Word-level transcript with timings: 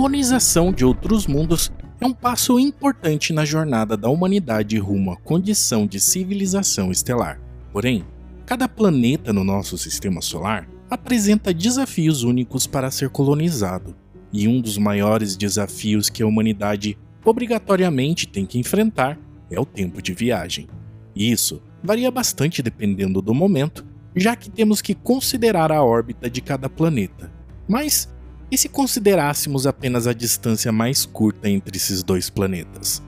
colonização 0.00 0.72
de 0.72 0.82
outros 0.82 1.26
mundos 1.26 1.70
é 2.00 2.06
um 2.06 2.14
passo 2.14 2.58
importante 2.58 3.34
na 3.34 3.44
jornada 3.44 3.98
da 3.98 4.08
humanidade 4.08 4.78
rumo 4.78 5.10
à 5.12 5.16
condição 5.18 5.86
de 5.86 6.00
civilização 6.00 6.90
estelar. 6.90 7.38
Porém, 7.70 8.06
cada 8.46 8.66
planeta 8.66 9.30
no 9.30 9.44
nosso 9.44 9.76
sistema 9.76 10.22
solar 10.22 10.66
apresenta 10.88 11.52
desafios 11.52 12.22
únicos 12.22 12.66
para 12.66 12.90
ser 12.90 13.10
colonizado, 13.10 13.94
e 14.32 14.48
um 14.48 14.58
dos 14.58 14.78
maiores 14.78 15.36
desafios 15.36 16.08
que 16.08 16.22
a 16.22 16.26
humanidade 16.26 16.96
obrigatoriamente 17.22 18.26
tem 18.26 18.46
que 18.46 18.58
enfrentar 18.58 19.18
é 19.50 19.60
o 19.60 19.66
tempo 19.66 20.00
de 20.00 20.14
viagem. 20.14 20.66
Isso 21.14 21.60
varia 21.84 22.10
bastante 22.10 22.62
dependendo 22.62 23.20
do 23.20 23.34
momento, 23.34 23.84
já 24.16 24.34
que 24.34 24.48
temos 24.48 24.80
que 24.80 24.94
considerar 24.94 25.70
a 25.70 25.84
órbita 25.84 26.30
de 26.30 26.40
cada 26.40 26.70
planeta. 26.70 27.30
Mas 27.68 28.08
e 28.50 28.58
se 28.58 28.68
considerássemos 28.68 29.66
apenas 29.66 30.06
a 30.06 30.12
distância 30.12 30.72
mais 30.72 31.06
curta 31.06 31.48
entre 31.48 31.76
esses 31.76 32.02
dois 32.02 32.28
planetas? 32.28 33.02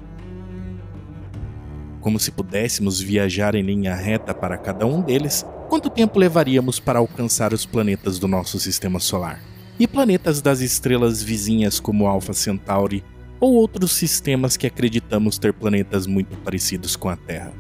Como 2.01 2.19
se 2.19 2.31
pudéssemos 2.31 3.01
viajar 3.01 3.55
em 3.55 3.63
linha 3.63 3.95
reta 3.95 4.33
para 4.33 4.57
cada 4.57 4.87
um 4.87 5.01
deles, 5.01 5.45
quanto 5.69 5.91
tempo 5.91 6.19
levaríamos 6.19 6.79
para 6.79 6.99
alcançar 6.99 7.53
os 7.53 7.67
planetas 7.67 8.19
do 8.19 8.29
nosso 8.29 8.59
sistema 8.59 8.99
solar? 8.99 9.43
E 9.79 9.87
planetas 9.87 10.41
das 10.41 10.61
estrelas 10.61 11.23
vizinhas 11.23 11.81
como 11.81 12.07
Alpha 12.07 12.33
Centauri 12.33 13.05
ou 13.41 13.55
outros 13.55 13.93
sistemas 13.93 14.57
que 14.57 14.67
acreditamos 14.67 15.39
ter 15.39 15.53
planetas 15.53 16.07
muito 16.07 16.37
parecidos 16.39 16.95
com 16.95 17.09
a 17.09 17.17
Terra? 17.17 17.53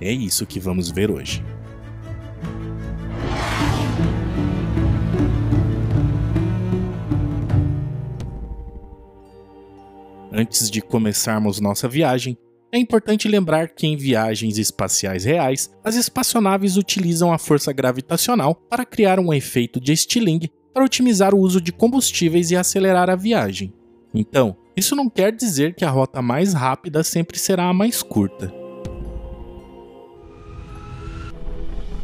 É 0.00 0.10
isso 0.10 0.46
que 0.46 0.58
vamos 0.58 0.90
ver 0.90 1.10
hoje. 1.10 1.44
Antes 10.32 10.70
de 10.70 10.80
começarmos 10.80 11.58
nossa 11.58 11.88
viagem, 11.88 12.38
é 12.72 12.78
importante 12.78 13.26
lembrar 13.26 13.70
que 13.70 13.84
em 13.84 13.96
viagens 13.96 14.58
espaciais 14.58 15.24
reais, 15.24 15.68
as 15.82 15.96
espaçonaves 15.96 16.76
utilizam 16.76 17.32
a 17.32 17.38
força 17.38 17.72
gravitacional 17.72 18.54
para 18.54 18.84
criar 18.84 19.18
um 19.18 19.34
efeito 19.34 19.80
de 19.80 19.92
estilingue 19.92 20.52
para 20.72 20.84
otimizar 20.84 21.34
o 21.34 21.38
uso 21.38 21.60
de 21.60 21.72
combustíveis 21.72 22.52
e 22.52 22.56
acelerar 22.56 23.10
a 23.10 23.16
viagem. 23.16 23.74
Então, 24.14 24.56
isso 24.76 24.94
não 24.94 25.10
quer 25.10 25.32
dizer 25.32 25.74
que 25.74 25.84
a 25.84 25.90
rota 25.90 26.22
mais 26.22 26.54
rápida 26.54 27.02
sempre 27.02 27.36
será 27.36 27.68
a 27.68 27.74
mais 27.74 28.00
curta. 28.00 28.54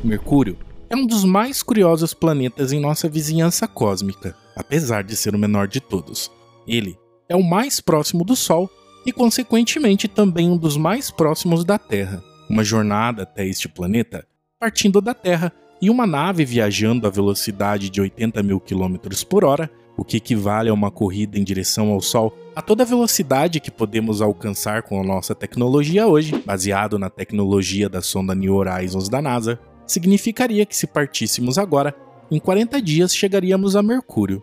Mercúrio 0.03 0.59
é 0.91 0.97
um 0.97 1.07
dos 1.07 1.25
mais 1.25 1.63
curiosos 1.63 2.13
planetas 2.13 2.73
em 2.73 2.81
nossa 2.81 3.09
vizinhança 3.09 3.69
cósmica, 3.69 4.37
apesar 4.57 5.05
de 5.05 5.15
ser 5.15 5.33
o 5.33 5.39
menor 5.39 5.69
de 5.69 5.81
todos. 5.81 6.31
Ele 6.67 6.99
é 7.29 7.37
o 7.37 7.43
mais 7.43 7.81
próximo 7.81 8.25
do 8.25 8.37
Sol 8.37 8.71
e, 9.05 9.13
consequentemente, 9.13 10.09
também 10.09 10.51
um 10.51 10.57
dos 10.57 10.77
mais 10.77 11.11
próximos 11.11 11.65
da 11.65 11.79
Terra. 11.79 12.23
Uma 12.49 12.65
jornada 12.65 13.23
até 13.23 13.47
este 13.47 13.69
planeta, 13.69 14.27
partindo 14.59 15.01
da 15.01 15.15
Terra, 15.15 15.53
e 15.81 15.91
uma 15.91 16.07
nave 16.07 16.45
viajando 16.45 17.07
a 17.07 17.11
velocidade 17.11 17.91
de 17.91 18.01
80 18.01 18.43
mil 18.43 18.61
km 18.61 18.97
por 19.29 19.45
hora, 19.45 19.71
o 19.97 20.05
que 20.05 20.17
equivale 20.17 20.69
a 20.69 20.75
uma 20.75 20.91
corrida 20.91 21.39
em 21.39 21.45
direção 21.45 21.91
ao 21.91 22.01
Sol 22.01 22.37
a 22.55 22.63
toda 22.63 22.83
a 22.83 22.87
velocidade 22.87 23.61
que 23.61 23.71
podemos 23.71 24.23
alcançar 24.23 24.83
com 24.83 24.99
a 24.99 25.05
nossa 25.05 25.35
tecnologia 25.35 26.07
hoje, 26.07 26.43
baseado 26.45 26.99
na 26.99 27.11
tecnologia 27.11 27.89
da 27.89 28.01
sonda 28.01 28.35
New 28.35 28.55
Horizons 28.55 29.11
da 29.11 29.21
NASA, 29.21 29.59
significaria 29.87 30.65
que 30.65 30.77
se 30.77 30.87
partíssemos 30.87 31.59
agora, 31.59 31.95
em 32.31 32.41
40 32.41 32.81
dias 32.81 33.15
chegaríamos 33.15 33.77
a 33.77 33.83
Mercúrio. 33.83 34.43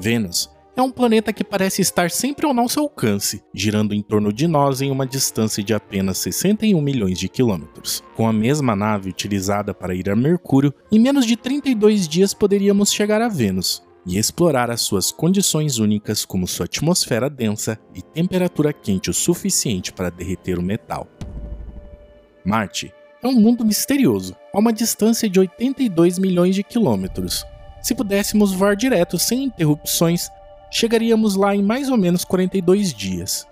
Vênus 0.00 0.50
é 0.74 0.80
um 0.80 0.90
planeta 0.90 1.30
que 1.30 1.44
parece 1.44 1.82
estar 1.82 2.10
sempre 2.10 2.46
ao 2.46 2.54
nosso 2.54 2.80
alcance, 2.80 3.42
girando 3.52 3.92
em 3.92 4.00
torno 4.00 4.32
de 4.32 4.46
nós 4.48 4.80
em 4.80 4.90
uma 4.90 5.06
distância 5.06 5.62
de 5.62 5.74
apenas 5.74 6.16
61 6.16 6.80
milhões 6.80 7.18
de 7.18 7.28
quilômetros. 7.28 8.02
Com 8.16 8.26
a 8.26 8.32
mesma 8.32 8.74
nave 8.74 9.10
utilizada 9.10 9.74
para 9.74 9.94
ir 9.94 10.08
a 10.08 10.16
Mercúrio, 10.16 10.72
em 10.90 10.98
menos 10.98 11.26
de 11.26 11.36
32 11.36 12.08
dias 12.08 12.32
poderíamos 12.32 12.90
chegar 12.90 13.20
a 13.20 13.28
Vênus 13.28 13.82
e 14.06 14.16
explorar 14.16 14.70
as 14.70 14.80
suas 14.80 15.12
condições 15.12 15.76
únicas, 15.76 16.24
como 16.24 16.48
sua 16.48 16.64
atmosfera 16.64 17.28
densa 17.28 17.78
e 17.94 18.00
temperatura 18.00 18.72
quente 18.72 19.10
o 19.10 19.14
suficiente 19.14 19.92
para 19.92 20.08
derreter 20.08 20.58
o 20.58 20.62
metal. 20.62 21.06
Marte 22.42 22.90
é 23.22 23.28
um 23.28 23.34
mundo 23.34 23.66
misterioso, 23.66 24.34
a 24.50 24.58
uma 24.58 24.72
distância 24.72 25.28
de 25.28 25.38
82 25.38 26.18
milhões 26.18 26.54
de 26.54 26.62
quilômetros, 26.62 27.44
se 27.82 27.94
pudéssemos 27.94 28.52
voar 28.52 28.76
direto 28.76 29.18
sem 29.18 29.44
interrupções, 29.44 30.28
chegaríamos 30.70 31.34
lá 31.34 31.54
em 31.54 31.62
mais 31.62 31.88
ou 31.88 31.96
menos 31.96 32.24
42 32.24 32.92
dias. 32.92 33.46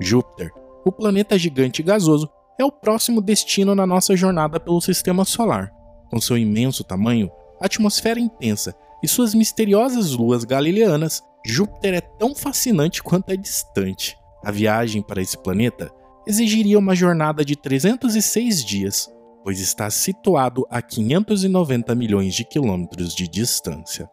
Júpiter, 0.00 0.50
o 0.84 0.90
planeta 0.90 1.38
gigante 1.38 1.82
gasoso, 1.82 2.28
é 2.58 2.64
o 2.64 2.72
próximo 2.72 3.20
destino 3.20 3.74
na 3.74 3.86
nossa 3.86 4.16
jornada 4.16 4.60
pelo 4.60 4.80
sistema 4.80 5.24
solar. 5.24 5.72
Com 6.10 6.20
seu 6.20 6.36
imenso 6.36 6.84
tamanho, 6.84 7.30
atmosfera 7.60 8.18
intensa 8.18 8.74
e 9.02 9.08
suas 9.08 9.34
misteriosas 9.34 10.10
luas 10.12 10.44
galileanas, 10.44 11.22
Júpiter 11.44 11.94
é 11.94 12.00
tão 12.00 12.34
fascinante 12.34 13.02
quanto 13.02 13.30
é 13.30 13.36
distante. 13.36 14.16
A 14.44 14.50
viagem 14.50 15.02
para 15.02 15.22
esse 15.22 15.38
planeta 15.38 15.90
exigiria 16.26 16.78
uma 16.78 16.94
jornada 16.94 17.44
de 17.44 17.56
306 17.56 18.64
dias, 18.64 19.10
pois 19.42 19.60
está 19.60 19.90
situado 19.90 20.66
a 20.70 20.82
590 20.82 21.94
milhões 21.94 22.34
de 22.34 22.44
quilômetros 22.44 23.14
de 23.14 23.26
distância. 23.26 24.08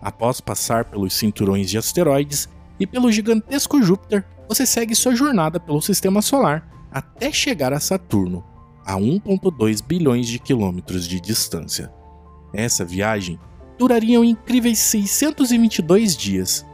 Após 0.00 0.40
passar 0.40 0.84
pelos 0.84 1.14
cinturões 1.14 1.68
de 1.68 1.76
asteroides 1.76 2.48
e 2.78 2.86
pelo 2.86 3.10
gigantesco 3.10 3.82
Júpiter, 3.82 4.24
você 4.48 4.64
segue 4.64 4.94
sua 4.94 5.14
jornada 5.14 5.60
pelo 5.60 5.82
sistema 5.82 6.22
solar 6.22 6.68
até 6.90 7.30
chegar 7.30 7.72
a 7.72 7.80
Saturno, 7.80 8.44
a 8.84 8.94
1,2 8.94 9.84
bilhões 9.84 10.26
de 10.26 10.38
quilômetros 10.38 11.06
de 11.06 11.20
distância. 11.20 11.92
Essa 12.54 12.84
viagem 12.84 13.38
duraria 13.76 14.18
um 14.18 14.24
incríveis 14.24 14.78
622 14.78 16.16
dias. 16.16 16.66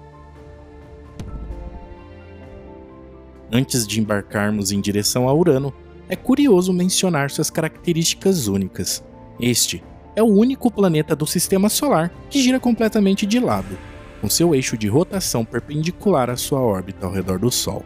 Antes 3.52 3.86
de 3.86 4.00
embarcarmos 4.00 4.70
em 4.70 4.80
direção 4.80 5.28
a 5.28 5.34
Urano, 5.34 5.72
é 6.08 6.16
curioso 6.16 6.72
mencionar 6.72 7.30
suas 7.30 7.50
características 7.50 8.46
únicas. 8.46 9.02
Este 9.40 9.82
é 10.14 10.22
o 10.22 10.26
único 10.26 10.70
planeta 10.70 11.16
do 11.16 11.26
sistema 11.26 11.68
solar 11.68 12.12
que 12.30 12.40
gira 12.40 12.60
completamente 12.60 13.26
de 13.26 13.40
lado, 13.40 13.76
com 14.20 14.28
seu 14.28 14.54
eixo 14.54 14.76
de 14.76 14.86
rotação 14.86 15.44
perpendicular 15.44 16.30
à 16.30 16.36
sua 16.36 16.60
órbita 16.60 17.06
ao 17.06 17.12
redor 17.12 17.38
do 17.38 17.50
Sol. 17.50 17.84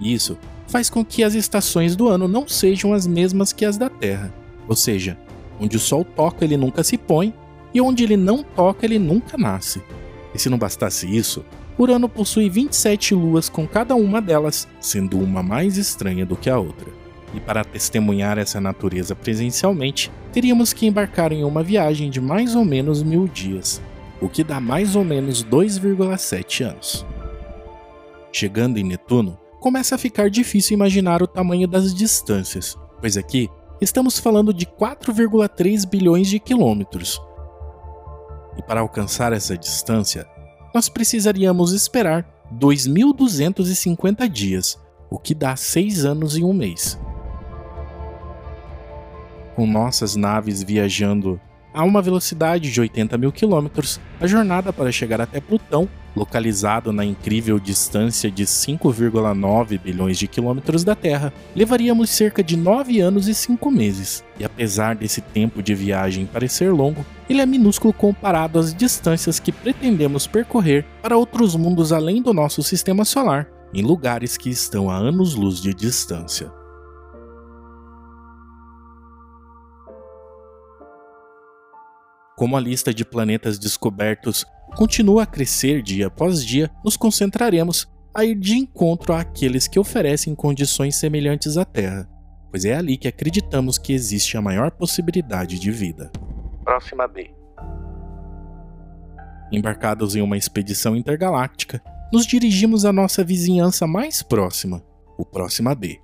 Isso 0.00 0.38
faz 0.66 0.88
com 0.88 1.04
que 1.04 1.22
as 1.22 1.34
estações 1.34 1.94
do 1.94 2.08
ano 2.08 2.26
não 2.26 2.48
sejam 2.48 2.92
as 2.92 3.06
mesmas 3.06 3.52
que 3.52 3.64
as 3.64 3.76
da 3.76 3.88
Terra, 3.88 4.32
ou 4.68 4.76
seja, 4.76 5.18
onde 5.60 5.76
o 5.76 5.80
Sol 5.80 6.04
toca 6.04 6.44
ele 6.44 6.56
nunca 6.56 6.82
se 6.82 6.96
põe 6.96 7.34
e 7.74 7.80
onde 7.80 8.04
ele 8.04 8.16
não 8.16 8.42
toca 8.42 8.86
ele 8.86 8.98
nunca 8.98 9.36
nasce. 9.36 9.82
E 10.34 10.38
se 10.38 10.48
não 10.48 10.58
bastasse 10.58 11.06
isso, 11.06 11.44
Urano 11.78 12.08
possui 12.08 12.48
27 12.48 13.14
luas 13.14 13.48
com 13.48 13.66
cada 13.66 13.94
uma 13.94 14.20
delas, 14.20 14.66
sendo 14.80 15.18
uma 15.18 15.42
mais 15.42 15.76
estranha 15.76 16.24
do 16.24 16.36
que 16.36 16.48
a 16.48 16.58
outra 16.58 17.05
e 17.34 17.40
para 17.40 17.64
testemunhar 17.64 18.38
essa 18.38 18.60
natureza 18.60 19.14
presencialmente, 19.14 20.10
teríamos 20.32 20.72
que 20.72 20.86
embarcar 20.86 21.32
em 21.32 21.44
uma 21.44 21.62
viagem 21.62 22.10
de 22.10 22.20
mais 22.20 22.54
ou 22.54 22.64
menos 22.64 23.02
mil 23.02 23.26
dias, 23.26 23.82
o 24.20 24.28
que 24.28 24.44
dá 24.44 24.60
mais 24.60 24.96
ou 24.96 25.04
menos 25.04 25.44
2,7 25.44 26.64
anos. 26.64 27.06
Chegando 28.32 28.78
em 28.78 28.84
Netuno, 28.84 29.38
começa 29.60 29.94
a 29.94 29.98
ficar 29.98 30.30
difícil 30.30 30.74
imaginar 30.74 31.22
o 31.22 31.26
tamanho 31.26 31.66
das 31.66 31.94
distâncias, 31.94 32.76
pois 33.00 33.16
aqui 33.16 33.48
estamos 33.80 34.18
falando 34.18 34.54
de 34.54 34.66
4,3 34.66 35.88
bilhões 35.88 36.28
de 36.28 36.38
quilômetros. 36.38 37.20
E 38.56 38.62
para 38.62 38.80
alcançar 38.80 39.32
essa 39.32 39.56
distância, 39.56 40.26
nós 40.74 40.88
precisaríamos 40.88 41.72
esperar 41.72 42.26
2.250 42.54 44.28
dias, 44.28 44.78
o 45.10 45.18
que 45.18 45.34
dá 45.34 45.56
6 45.56 46.04
anos 46.04 46.36
e 46.36 46.44
um 46.44 46.52
mês 46.52 46.98
com 49.56 49.66
nossas 49.66 50.14
naves 50.14 50.62
viajando 50.62 51.40
a 51.72 51.82
uma 51.82 52.00
velocidade 52.00 52.70
de 52.70 52.80
80 52.80 53.18
mil 53.18 53.32
quilômetros, 53.32 54.00
a 54.20 54.26
jornada 54.26 54.72
para 54.72 54.92
chegar 54.92 55.20
até 55.20 55.40
Plutão, 55.40 55.88
localizado 56.14 56.90
na 56.90 57.04
incrível 57.04 57.58
distância 57.58 58.30
de 58.30 58.44
5,9 58.44 59.78
bilhões 59.78 60.18
de 60.18 60.26
quilômetros 60.26 60.84
da 60.84 60.94
Terra, 60.94 61.32
levaríamos 61.54 62.08
cerca 62.08 62.42
de 62.42 62.56
9 62.56 63.00
anos 63.00 63.28
e 63.28 63.34
5 63.34 63.70
meses. 63.70 64.24
E 64.38 64.44
apesar 64.44 64.94
desse 64.94 65.20
tempo 65.20 65.62
de 65.62 65.74
viagem 65.74 66.24
parecer 66.24 66.72
longo, 66.72 67.04
ele 67.28 67.42
é 67.42 67.46
minúsculo 67.46 67.92
comparado 67.92 68.58
às 68.58 68.74
distâncias 68.74 69.38
que 69.38 69.52
pretendemos 69.52 70.26
percorrer 70.26 70.86
para 71.02 71.18
outros 71.18 71.54
mundos 71.56 71.92
além 71.92 72.22
do 72.22 72.32
nosso 72.32 72.62
sistema 72.62 73.04
solar, 73.04 73.48
em 73.74 73.82
lugares 73.82 74.38
que 74.38 74.48
estão 74.48 74.88
a 74.88 74.96
anos-luz 74.96 75.60
de 75.60 75.74
distância. 75.74 76.50
Como 82.36 82.54
a 82.54 82.60
lista 82.60 82.92
de 82.92 83.02
planetas 83.02 83.58
descobertos 83.58 84.44
continua 84.76 85.22
a 85.22 85.26
crescer 85.26 85.80
dia 85.80 86.08
após 86.08 86.44
dia, 86.44 86.70
nos 86.84 86.94
concentraremos 86.94 87.88
a 88.14 88.26
ir 88.26 88.34
de 88.34 88.56
encontro 88.56 89.14
àqueles 89.14 89.66
que 89.66 89.78
oferecem 89.78 90.34
condições 90.34 90.96
semelhantes 90.96 91.56
à 91.56 91.64
Terra, 91.64 92.06
pois 92.50 92.66
é 92.66 92.74
ali 92.74 92.98
que 92.98 93.08
acreditamos 93.08 93.78
que 93.78 93.94
existe 93.94 94.36
a 94.36 94.42
maior 94.42 94.70
possibilidade 94.70 95.58
de 95.58 95.70
vida. 95.70 96.12
Próxima 96.62 97.08
B. 97.08 97.30
Embarcados 99.50 100.14
em 100.14 100.20
uma 100.20 100.36
expedição 100.36 100.94
intergaláctica, 100.94 101.82
nos 102.12 102.26
dirigimos 102.26 102.84
à 102.84 102.92
nossa 102.92 103.24
vizinhança 103.24 103.86
mais 103.86 104.22
próxima, 104.22 104.84
o 105.16 105.24
Próxima 105.24 105.74
B. 105.74 105.98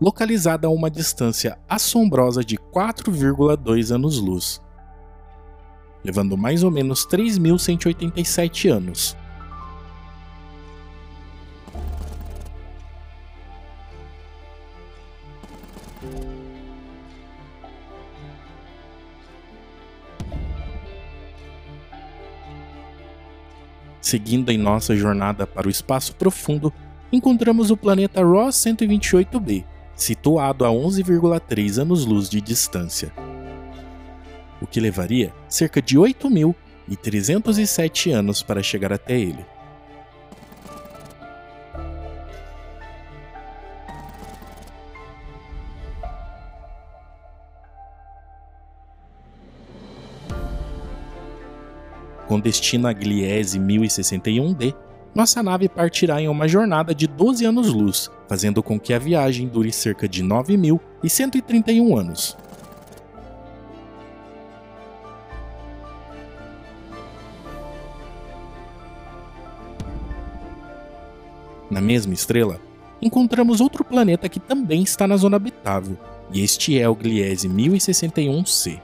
Localizada 0.00 0.68
a 0.68 0.70
uma 0.70 0.88
distância 0.88 1.58
assombrosa 1.68 2.44
de 2.44 2.56
4,2 2.56 3.92
anos-luz, 3.92 4.60
levando 6.04 6.36
mais 6.36 6.62
ou 6.62 6.70
menos 6.70 7.06
3.187 7.06 8.70
anos. 8.70 9.16
Seguindo 24.00 24.50
em 24.50 24.58
nossa 24.58 24.96
jornada 24.96 25.46
para 25.46 25.68
o 25.68 25.70
espaço 25.70 26.16
profundo, 26.16 26.72
encontramos 27.12 27.70
o 27.70 27.76
planeta 27.76 28.24
Ross 28.24 28.56
128b, 28.56 29.64
situado 29.94 30.64
a 30.64 30.68
11,3 30.68 31.80
anos-luz 31.80 32.28
de 32.28 32.40
distância, 32.40 33.12
o 34.60 34.66
que 34.66 34.80
levaria 34.80 35.32
cerca 35.48 35.80
de 35.80 35.96
8.307 35.96 38.12
anos 38.12 38.42
para 38.42 38.62
chegar 38.62 38.92
até 38.92 39.18
ele. 39.18 39.42
com 52.30 52.38
destino 52.38 52.86
a 52.86 52.92
Gliese 52.92 53.58
1061d, 53.58 54.72
nossa 55.12 55.42
nave 55.42 55.68
partirá 55.68 56.22
em 56.22 56.28
uma 56.28 56.46
jornada 56.46 56.94
de 56.94 57.08
12 57.08 57.44
anos-luz, 57.44 58.08
fazendo 58.28 58.62
com 58.62 58.78
que 58.78 58.94
a 58.94 59.00
viagem 59.00 59.48
dure 59.48 59.72
cerca 59.72 60.08
de 60.08 60.22
9.131 60.22 61.98
anos. 61.98 62.38
Na 71.70 71.80
mesma 71.80 72.12
estrela, 72.12 72.60
encontramos 73.00 73.60
outro 73.60 73.84
planeta 73.84 74.28
que 74.28 74.40
também 74.40 74.82
está 74.82 75.06
na 75.06 75.16
zona 75.16 75.36
habitável, 75.36 75.96
e 76.32 76.42
este 76.42 76.76
é 76.76 76.88
o 76.88 76.94
Gliese 76.96 77.48
1061c. 77.48 78.80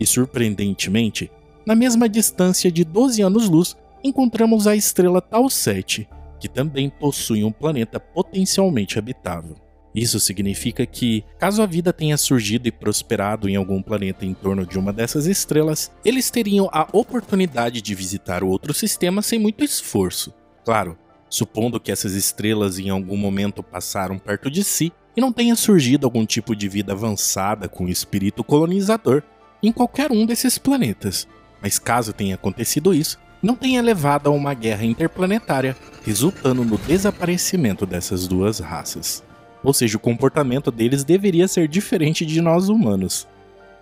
E 0.00 0.06
surpreendentemente, 0.06 1.30
na 1.66 1.74
mesma 1.74 2.08
distância 2.08 2.72
de 2.72 2.84
12 2.84 3.22
anos-luz, 3.22 3.76
encontramos 4.02 4.66
a 4.66 4.74
estrela 4.74 5.20
Tau 5.20 5.48
7, 5.50 6.08
que 6.40 6.48
também 6.48 6.88
possui 6.88 7.44
um 7.44 7.52
planeta 7.52 8.00
potencialmente 8.00 8.98
habitável. 8.98 9.56
Isso 9.94 10.18
significa 10.18 10.84
que, 10.84 11.22
caso 11.38 11.62
a 11.62 11.66
vida 11.66 11.92
tenha 11.92 12.16
surgido 12.16 12.66
e 12.66 12.72
prosperado 12.72 13.48
em 13.48 13.54
algum 13.54 13.80
planeta 13.80 14.26
em 14.26 14.34
torno 14.34 14.66
de 14.66 14.76
uma 14.76 14.92
dessas 14.92 15.26
estrelas, 15.26 15.92
eles 16.04 16.30
teriam 16.30 16.68
a 16.72 16.88
oportunidade 16.92 17.80
de 17.80 17.94
visitar 17.94 18.42
o 18.42 18.48
outro 18.48 18.74
sistema 18.74 19.22
sem 19.22 19.38
muito 19.38 19.62
esforço. 19.62 20.34
Claro, 20.64 20.98
supondo 21.30 21.78
que 21.78 21.92
essas 21.92 22.14
estrelas 22.14 22.78
em 22.78 22.90
algum 22.90 23.16
momento 23.16 23.62
passaram 23.62 24.18
perto 24.18 24.50
de 24.50 24.64
si 24.64 24.92
e 25.16 25.20
não 25.20 25.32
tenha 25.32 25.54
surgido 25.54 26.06
algum 26.06 26.26
tipo 26.26 26.56
de 26.56 26.68
vida 26.68 26.92
avançada 26.92 27.68
com 27.68 27.88
espírito 27.88 28.42
colonizador 28.42 29.22
em 29.62 29.70
qualquer 29.70 30.10
um 30.10 30.26
desses 30.26 30.58
planetas. 30.58 31.28
Mas 31.62 31.78
caso 31.78 32.12
tenha 32.12 32.34
acontecido 32.34 32.92
isso, 32.92 33.18
não 33.40 33.54
tenha 33.54 33.80
levado 33.80 34.26
a 34.26 34.30
uma 34.30 34.54
guerra 34.54 34.84
interplanetária, 34.84 35.76
resultando 36.04 36.64
no 36.64 36.78
desaparecimento 36.78 37.86
dessas 37.86 38.26
duas 38.26 38.58
raças. 38.58 39.22
Ou 39.64 39.72
seja, 39.72 39.96
o 39.96 40.00
comportamento 40.00 40.70
deles 40.70 41.02
deveria 41.02 41.48
ser 41.48 41.66
diferente 41.66 42.26
de 42.26 42.40
nós 42.42 42.68
humanos. 42.68 43.26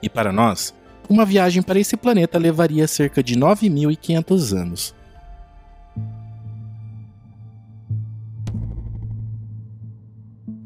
E 0.00 0.08
para 0.08 0.32
nós, 0.32 0.73
uma 1.08 1.26
viagem 1.26 1.62
para 1.62 1.81
esse 1.81 1.96
planeta 1.96 2.38
levaria 2.38 2.87
cerca 2.87 3.23
de 3.23 3.37
9.500 3.37 4.56
anos. 4.56 4.94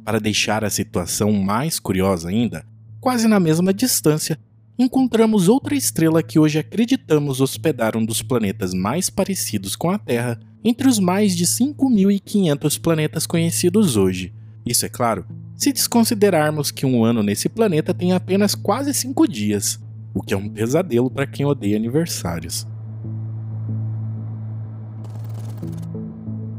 Para 0.04 0.20
deixar 0.20 0.64
a 0.64 0.70
situação 0.70 1.32
mais 1.32 1.80
curiosa 1.80 2.28
ainda, 2.28 2.64
quase 3.00 3.26
na 3.26 3.40
mesma 3.40 3.74
distância, 3.74 4.38
encontramos 4.78 5.48
outra 5.48 5.74
estrela 5.74 6.22
que 6.22 6.38
hoje 6.38 6.58
acreditamos 6.58 7.40
hospedar 7.40 7.96
um 7.96 8.04
dos 8.04 8.22
planetas 8.22 8.72
mais 8.72 9.10
parecidos 9.10 9.74
com 9.74 9.90
a 9.90 9.98
Terra 9.98 10.38
entre 10.62 10.86
os 10.86 10.98
mais 10.98 11.34
de 11.34 11.46
5.500 11.46 12.80
planetas 12.80 13.26
conhecidos 13.26 13.96
hoje. 13.96 14.32
Isso 14.66 14.84
é 14.84 14.88
claro, 14.88 15.24
se 15.54 15.72
desconsiderarmos 15.72 16.72
que 16.72 16.84
um 16.84 17.04
ano 17.04 17.22
nesse 17.22 17.48
planeta 17.48 17.94
tem 17.94 18.12
apenas 18.12 18.54
quase 18.54 18.92
5 18.92 19.28
dias, 19.28 19.78
o 20.12 20.20
que 20.20 20.34
é 20.34 20.36
um 20.36 20.48
pesadelo 20.48 21.08
para 21.08 21.26
quem 21.26 21.46
odeia 21.46 21.76
aniversários. 21.76 22.66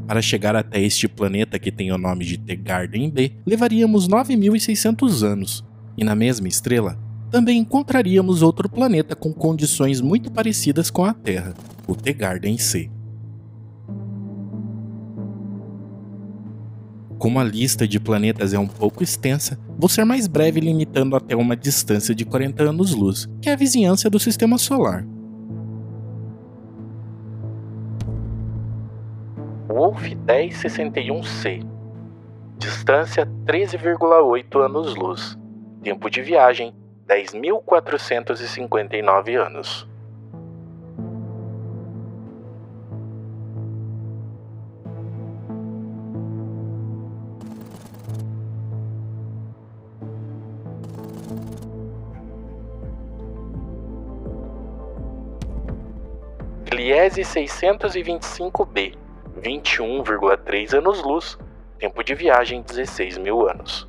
Para 0.06 0.22
chegar 0.22 0.56
até 0.56 0.80
este 0.80 1.06
planeta 1.06 1.58
que 1.58 1.70
tem 1.70 1.92
o 1.92 1.98
nome 1.98 2.24
de 2.24 2.38
Tegarden 2.38 3.10
B, 3.10 3.32
levaríamos 3.44 4.08
9.600 4.08 5.22
anos, 5.22 5.62
e 5.98 6.02
na 6.02 6.14
mesma 6.14 6.48
estrela 6.48 6.98
também 7.30 7.58
encontraríamos 7.58 8.40
outro 8.40 8.70
planeta 8.70 9.14
com 9.14 9.34
condições 9.34 10.00
muito 10.00 10.32
parecidas 10.32 10.90
com 10.90 11.04
a 11.04 11.12
Terra, 11.12 11.52
o 11.86 11.94
Tegarden 11.94 12.56
C. 12.56 12.90
Como 17.18 17.40
a 17.40 17.44
lista 17.44 17.86
de 17.86 17.98
planetas 17.98 18.54
é 18.54 18.58
um 18.58 18.68
pouco 18.68 19.02
extensa, 19.02 19.58
vou 19.76 19.88
ser 19.88 20.04
mais 20.04 20.28
breve 20.28 20.60
limitando 20.60 21.16
até 21.16 21.34
uma 21.34 21.56
distância 21.56 22.14
de 22.14 22.24
40 22.24 22.62
anos-luz, 22.62 23.28
que 23.42 23.48
é 23.48 23.54
a 23.54 23.56
vizinhança 23.56 24.08
do 24.08 24.20
Sistema 24.20 24.56
Solar. 24.56 25.04
Wolf 29.68 30.00
1061c 30.26 31.66
Distância 32.58 33.26
13,8 33.46 34.64
anos-luz 34.64 35.36
Tempo 35.82 36.08
de 36.08 36.22
viagem 36.22 36.72
10.459 37.08 39.34
anos. 39.34 39.87
Gliese 56.88 57.20
625b, 57.20 58.94
21,3 59.42 60.78
anos-luz, 60.78 61.38
tempo 61.78 62.02
de 62.02 62.14
viagem 62.14 62.62
16 62.62 63.18
mil 63.18 63.46
anos. 63.46 63.86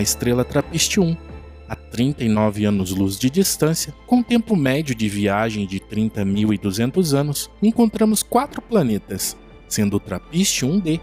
a 0.00 0.02
estrela 0.02 0.46
Trappist-1, 0.46 1.14
a 1.68 1.76
39 1.76 2.64
anos-luz 2.64 3.18
de 3.18 3.28
distância, 3.28 3.94
com 4.06 4.22
tempo 4.22 4.56
médio 4.56 4.94
de 4.94 5.10
viagem 5.10 5.66
de 5.66 5.78
30.200 5.78 7.14
anos, 7.14 7.50
encontramos 7.62 8.22
quatro 8.22 8.62
planetas, 8.62 9.36
sendo 9.68 9.98
o 9.98 10.00
Trappist 10.00 10.62
1D 10.62 10.98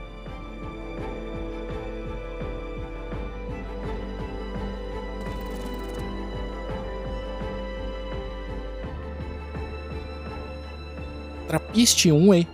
Trappist 11.47 12.09
1E 12.09 12.47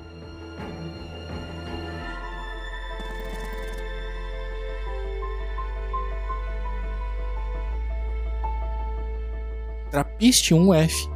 Trapiste 10.13 10.53
1F. 10.53 11.09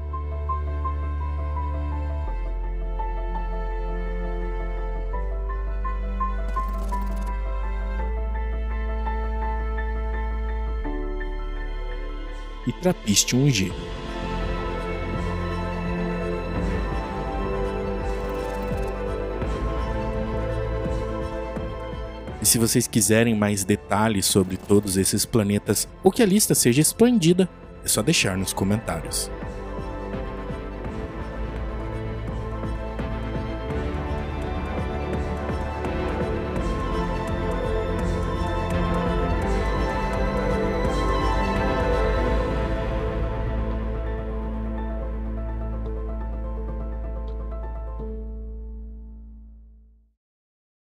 E 12.66 12.74
Trapiste 12.74 13.36
1G. 13.36 13.72
E 22.42 22.46
se 22.46 22.58
vocês 22.58 22.88
quiserem 22.88 23.36
mais 23.36 23.63
detalhes 23.63 24.25
sobre 24.25 24.58
todos 24.58 24.98
esses 24.98 25.24
planetas 25.24 25.88
ou 26.04 26.12
que 26.12 26.24
a 26.24 26.25
lista 26.25 26.56
seja 26.56 26.82
expandida, 26.82 27.48
é 27.88 27.89
só 27.89 28.01
deixar 28.01 28.38
nos 28.38 28.51
comentários. 28.51 29.32